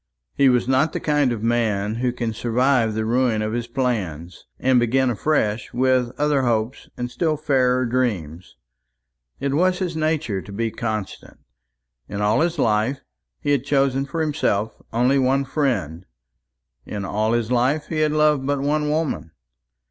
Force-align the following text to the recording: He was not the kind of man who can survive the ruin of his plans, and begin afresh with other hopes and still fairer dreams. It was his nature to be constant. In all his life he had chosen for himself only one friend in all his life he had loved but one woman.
He 0.33 0.49
was 0.49 0.67
not 0.67 0.93
the 0.93 0.99
kind 0.99 1.31
of 1.31 1.43
man 1.43 1.97
who 2.01 2.11
can 2.11 2.33
survive 2.33 2.95
the 2.95 3.05
ruin 3.05 3.43
of 3.43 3.53
his 3.53 3.67
plans, 3.67 4.47
and 4.57 4.79
begin 4.79 5.11
afresh 5.11 5.71
with 5.75 6.09
other 6.19 6.41
hopes 6.41 6.89
and 6.97 7.11
still 7.11 7.37
fairer 7.37 7.85
dreams. 7.85 8.55
It 9.39 9.53
was 9.53 9.77
his 9.77 9.95
nature 9.95 10.41
to 10.41 10.51
be 10.51 10.71
constant. 10.71 11.37
In 12.09 12.19
all 12.19 12.41
his 12.41 12.57
life 12.57 13.01
he 13.41 13.51
had 13.51 13.63
chosen 13.63 14.05
for 14.07 14.21
himself 14.21 14.81
only 14.91 15.19
one 15.19 15.45
friend 15.45 16.07
in 16.83 17.05
all 17.05 17.33
his 17.33 17.51
life 17.51 17.85
he 17.89 17.99
had 17.99 18.11
loved 18.11 18.43
but 18.47 18.59
one 18.59 18.89
woman. 18.89 19.29